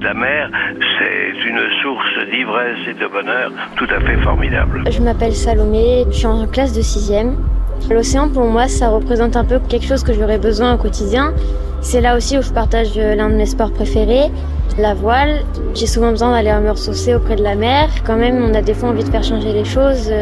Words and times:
La 0.00 0.14
mer, 0.14 0.48
c'est 0.98 1.48
une 1.48 1.58
source 1.82 2.30
d'ivresse 2.30 2.78
et 2.88 2.94
de 2.94 3.06
bonheur 3.08 3.50
tout 3.76 3.86
à 3.90 3.98
fait 4.00 4.16
formidable. 4.18 4.84
Je 4.88 5.00
m'appelle 5.00 5.34
Salomé, 5.34 6.04
je 6.10 6.16
suis 6.18 6.26
en 6.26 6.46
classe 6.46 6.72
de 6.72 6.82
6e. 6.82 7.34
L'océan 7.90 8.28
pour 8.28 8.46
moi, 8.46 8.68
ça 8.68 8.90
représente 8.90 9.36
un 9.36 9.44
peu 9.44 9.58
quelque 9.68 9.86
chose 9.86 10.04
que 10.04 10.12
j'aurais 10.12 10.38
besoin 10.38 10.74
au 10.74 10.78
quotidien. 10.78 11.32
C'est 11.80 12.00
là 12.00 12.16
aussi 12.16 12.38
où 12.38 12.42
je 12.42 12.52
partage 12.52 12.96
l'un 12.96 13.28
de 13.28 13.34
mes 13.34 13.46
sports 13.46 13.72
préférés, 13.72 14.30
la 14.78 14.94
voile. 14.94 15.40
J'ai 15.74 15.86
souvent 15.86 16.10
besoin 16.10 16.30
d'aller 16.30 16.52
me 16.64 16.70
ressourcer 16.70 17.16
auprès 17.16 17.34
de 17.34 17.42
la 17.42 17.56
mer. 17.56 17.88
Quand 18.06 18.16
même, 18.16 18.40
on 18.42 18.54
a 18.54 18.62
des 18.62 18.74
fois 18.74 18.90
envie 18.90 19.04
de 19.04 19.10
faire 19.10 19.24
changer 19.24 19.52
les 19.52 19.64
choses. 19.64 20.12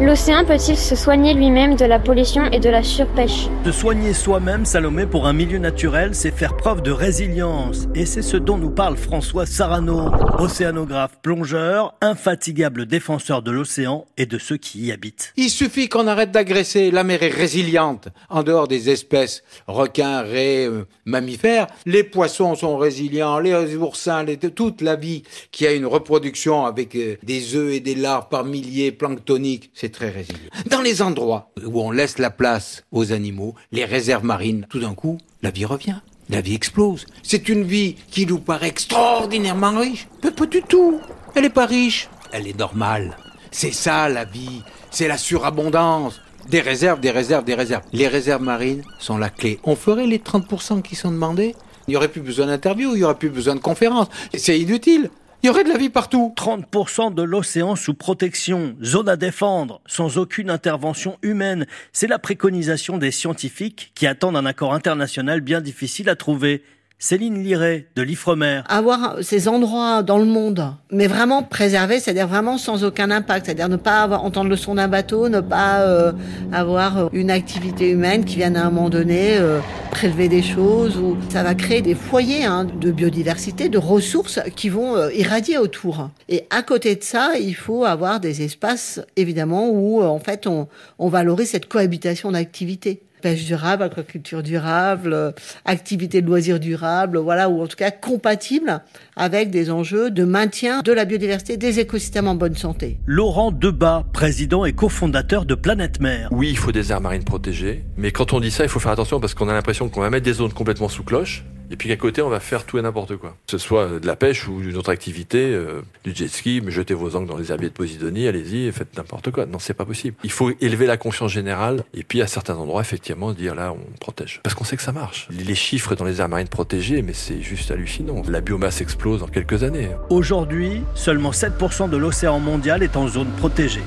L'océan 0.00 0.46
peut-il 0.46 0.78
se 0.78 0.96
soigner 0.96 1.34
lui-même 1.34 1.76
de 1.76 1.84
la 1.84 1.98
pollution 1.98 2.50
et 2.52 2.58
de 2.58 2.70
la 2.70 2.82
surpêche 2.82 3.48
De 3.66 3.70
soigner 3.70 4.14
soi-même, 4.14 4.64
Salomé, 4.64 5.04
pour 5.04 5.26
un 5.26 5.34
milieu 5.34 5.58
naturel, 5.58 6.14
c'est 6.14 6.30
faire 6.30 6.56
preuve 6.56 6.80
de 6.80 6.90
résilience. 6.90 7.86
Et 7.94 8.06
c'est 8.06 8.22
ce 8.22 8.38
dont 8.38 8.56
nous 8.56 8.70
parle 8.70 8.96
François 8.96 9.44
Sarano, 9.44 10.10
océanographe 10.38 11.18
plongeur, 11.20 11.94
infatigable 12.00 12.86
défenseur 12.86 13.42
de 13.42 13.50
l'océan 13.50 14.06
et 14.16 14.24
de 14.24 14.38
ceux 14.38 14.56
qui 14.56 14.86
y 14.86 14.90
habitent. 14.90 15.34
Il 15.36 15.50
suffit 15.50 15.90
qu'on 15.90 16.06
arrête 16.06 16.30
d'agresser. 16.30 16.90
La 16.90 17.04
mer 17.04 17.22
est 17.22 17.28
résiliente. 17.28 18.08
En 18.30 18.42
dehors 18.42 18.68
des 18.68 18.88
espèces 18.88 19.42
requins, 19.66 20.22
raies, 20.22 20.66
euh, 20.66 20.86
mammifères, 21.04 21.66
les 21.84 22.04
poissons 22.04 22.54
sont 22.54 22.78
résilients, 22.78 23.38
les 23.38 23.76
oursins, 23.76 24.22
les, 24.22 24.38
toute 24.38 24.80
la 24.80 24.96
vie 24.96 25.24
qui 25.52 25.66
a 25.66 25.72
une 25.72 25.84
reproduction 25.84 26.64
avec 26.64 26.96
euh, 26.96 27.16
des 27.22 27.54
œufs 27.54 27.74
et 27.74 27.80
des 27.80 27.94
larves 27.94 28.28
par 28.30 28.44
milliers 28.44 28.92
planctoniques, 28.92 29.70
c'est 29.74 29.89
très 29.90 30.10
résilient. 30.10 30.50
Dans 30.66 30.80
les 30.82 31.02
endroits 31.02 31.52
où 31.64 31.80
on 31.80 31.90
laisse 31.90 32.18
la 32.18 32.30
place 32.30 32.84
aux 32.92 33.12
animaux, 33.12 33.54
les 33.72 33.84
réserves 33.84 34.24
marines, 34.24 34.66
tout 34.70 34.80
d'un 34.80 34.94
coup, 34.94 35.18
la 35.42 35.50
vie 35.50 35.64
revient. 35.64 36.00
La 36.28 36.40
vie 36.40 36.54
explose. 36.54 37.06
C'est 37.22 37.48
une 37.48 37.64
vie 37.64 37.96
qui 38.10 38.24
nous 38.24 38.38
paraît 38.38 38.68
extraordinairement 38.68 39.78
riche. 39.78 40.06
Mais 40.22 40.30
pas 40.30 40.46
du 40.46 40.62
tout. 40.62 41.00
Elle 41.34 41.42
n'est 41.42 41.50
pas 41.50 41.66
riche. 41.66 42.08
Elle 42.32 42.46
est 42.46 42.58
normale. 42.58 43.16
C'est 43.50 43.72
ça 43.72 44.08
la 44.08 44.24
vie. 44.24 44.62
C'est 44.90 45.08
la 45.08 45.18
surabondance. 45.18 46.20
Des 46.48 46.60
réserves, 46.60 47.00
des 47.00 47.10
réserves, 47.10 47.44
des 47.44 47.54
réserves. 47.54 47.82
Les 47.92 48.08
réserves 48.08 48.42
marines 48.42 48.82
sont 48.98 49.18
la 49.18 49.28
clé. 49.28 49.58
On 49.64 49.76
ferait 49.76 50.06
les 50.06 50.18
30% 50.18 50.82
qui 50.82 50.94
sont 50.94 51.10
demandés. 51.10 51.54
Il 51.86 51.92
n'y 51.92 51.96
aurait 51.96 52.08
plus 52.08 52.20
besoin 52.20 52.46
d'interviews, 52.46 52.92
il 52.94 52.98
n'y 52.98 53.04
aurait 53.04 53.18
plus 53.18 53.30
besoin 53.30 53.56
de 53.56 53.60
conférences. 53.60 54.08
C'est 54.34 54.58
inutile. 54.60 55.10
Il 55.42 55.46
y 55.46 55.48
aurait 55.48 55.64
de 55.64 55.70
la 55.70 55.78
vie 55.78 55.88
partout. 55.88 56.34
30% 56.36 57.14
de 57.14 57.22
l'océan 57.22 57.74
sous 57.74 57.94
protection, 57.94 58.76
zone 58.82 59.08
à 59.08 59.16
défendre, 59.16 59.80
sans 59.86 60.18
aucune 60.18 60.50
intervention 60.50 61.16
humaine. 61.22 61.66
C'est 61.94 62.08
la 62.08 62.18
préconisation 62.18 62.98
des 62.98 63.10
scientifiques 63.10 63.90
qui 63.94 64.06
attendent 64.06 64.36
un 64.36 64.44
accord 64.44 64.74
international 64.74 65.40
bien 65.40 65.62
difficile 65.62 66.10
à 66.10 66.14
trouver. 66.14 66.62
Céline 67.02 67.42
Liret 67.42 67.86
de 67.96 68.02
l'Ifremer. 68.02 68.60
Avoir 68.68 69.16
ces 69.22 69.48
endroits 69.48 70.02
dans 70.02 70.18
le 70.18 70.26
monde, 70.26 70.74
mais 70.92 71.06
vraiment 71.06 71.42
préservés, 71.42 71.98
c'est-à-dire 71.98 72.28
vraiment 72.28 72.58
sans 72.58 72.84
aucun 72.84 73.10
impact, 73.10 73.46
c'est-à-dire 73.46 73.70
ne 73.70 73.76
pas 73.76 74.02
avoir, 74.02 74.22
entendre 74.22 74.50
le 74.50 74.56
son 74.56 74.74
d'un 74.74 74.86
bateau, 74.86 75.30
ne 75.30 75.40
pas 75.40 75.80
euh, 75.80 76.12
avoir 76.52 77.08
une 77.14 77.30
activité 77.30 77.88
humaine 77.88 78.26
qui 78.26 78.36
vienne 78.36 78.54
à 78.54 78.66
un 78.66 78.70
moment 78.70 78.90
donné 78.90 79.38
euh, 79.38 79.60
prélever 79.90 80.28
des 80.28 80.42
choses. 80.42 80.98
Ou 80.98 81.16
ça 81.30 81.42
va 81.42 81.54
créer 81.54 81.80
des 81.80 81.94
foyers 81.94 82.44
hein, 82.44 82.64
de 82.66 82.90
biodiversité, 82.90 83.70
de 83.70 83.78
ressources 83.78 84.38
qui 84.54 84.68
vont 84.68 84.94
euh, 84.94 85.10
irradier 85.14 85.56
autour. 85.56 86.10
Et 86.28 86.44
à 86.50 86.62
côté 86.62 86.96
de 86.96 87.02
ça, 87.02 87.32
il 87.40 87.54
faut 87.54 87.86
avoir 87.86 88.20
des 88.20 88.42
espaces 88.42 89.00
évidemment 89.16 89.70
où 89.70 90.02
en 90.02 90.18
fait 90.18 90.46
on, 90.46 90.68
on 90.98 91.08
valorise 91.08 91.48
cette 91.48 91.66
cohabitation 91.66 92.32
d'activités 92.32 93.00
pêche 93.20 93.44
durable, 93.44 93.82
aquaculture 93.82 94.42
durable, 94.42 95.12
euh, 95.12 95.32
activité 95.64 96.22
de 96.22 96.26
loisirs 96.26 96.60
durable, 96.60 97.18
voilà, 97.18 97.48
ou 97.48 97.62
en 97.62 97.66
tout 97.66 97.76
cas 97.76 97.90
compatible 97.90 98.80
avec 99.16 99.50
des 99.50 99.70
enjeux 99.70 100.10
de 100.10 100.24
maintien 100.24 100.82
de 100.82 100.92
la 100.92 101.04
biodiversité 101.04 101.56
des 101.56 101.80
écosystèmes 101.80 102.28
en 102.28 102.34
bonne 102.34 102.56
santé. 102.56 102.98
Laurent 103.06 103.52
Debat, 103.52 104.04
président 104.12 104.64
et 104.64 104.72
cofondateur 104.72 105.44
de 105.44 105.54
Planète 105.54 106.00
Mer. 106.00 106.28
Oui, 106.30 106.48
il 106.50 106.58
faut 106.58 106.72
des 106.72 106.92
aires 106.92 107.00
marines 107.00 107.24
protégées, 107.24 107.84
mais 107.96 108.12
quand 108.12 108.32
on 108.32 108.40
dit 108.40 108.50
ça, 108.50 108.64
il 108.64 108.68
faut 108.68 108.80
faire 108.80 108.92
attention 108.92 109.20
parce 109.20 109.34
qu'on 109.34 109.48
a 109.48 109.52
l'impression 109.52 109.88
qu'on 109.88 110.00
va 110.00 110.10
mettre 110.10 110.24
des 110.24 110.34
zones 110.34 110.52
complètement 110.52 110.88
sous 110.88 111.02
cloche 111.02 111.44
et 111.70 111.76
puis 111.76 111.88
qu'à 111.88 111.96
côté, 111.96 112.20
on 112.22 112.28
va 112.28 112.40
faire 112.40 112.64
tout 112.64 112.78
et 112.78 112.82
n'importe 112.82 113.16
quoi. 113.16 113.36
Que 113.46 113.52
ce 113.52 113.58
soit 113.58 114.00
de 114.00 114.06
la 114.06 114.16
pêche 114.16 114.48
ou 114.48 114.60
d'une 114.60 114.76
autre 114.76 114.90
activité, 114.90 115.52
euh, 115.54 115.82
du 116.04 116.14
jet 116.14 116.28
ski, 116.28 116.60
jetez 116.68 116.94
vos 116.94 117.14
angles 117.16 117.28
dans 117.28 117.36
les 117.36 117.50
herbiers 117.50 117.68
de 117.68 117.74
Posidonie, 117.74 118.26
allez-y 118.26 118.70
faites 118.72 118.96
n'importe 118.96 119.30
quoi. 119.30 119.46
Non, 119.46 119.58
c'est 119.58 119.74
pas 119.74 119.84
possible. 119.84 120.16
Il 120.24 120.32
faut 120.32 120.50
élever 120.60 120.86
la 120.86 120.96
confiance 120.96 121.30
générale 121.30 121.84
et 121.94 122.02
puis 122.02 122.22
à 122.22 122.26
certains 122.26 122.56
endroits, 122.56 122.80
effectivement, 122.80 123.32
dire 123.32 123.54
là, 123.54 123.72
on 123.72 123.98
protège. 123.98 124.40
Parce 124.42 124.54
qu'on 124.54 124.64
sait 124.64 124.76
que 124.76 124.82
ça 124.82 124.92
marche. 124.92 125.28
Les 125.30 125.54
chiffres 125.54 125.94
dans 125.94 126.04
les 126.04 126.20
aires 126.20 126.28
marines 126.28 126.48
protégées, 126.48 127.02
mais 127.02 127.12
c'est 127.12 127.40
juste 127.40 127.70
hallucinant. 127.70 128.22
La 128.28 128.40
biomasse 128.40 128.80
explose 128.80 129.22
en 129.22 129.26
quelques 129.26 129.62
années. 129.62 129.90
Aujourd'hui, 130.08 130.82
seulement 130.94 131.30
7% 131.30 131.88
de 131.88 131.96
l'océan 131.96 132.40
mondial 132.40 132.82
est 132.82 132.96
en 132.96 133.08
zone 133.08 133.30
protégée. 133.38 133.82